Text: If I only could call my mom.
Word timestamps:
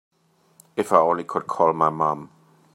If 0.75 0.91
I 0.91 0.97
only 0.97 1.23
could 1.25 1.45
call 1.45 1.73
my 1.73 1.91
mom. 1.91 2.31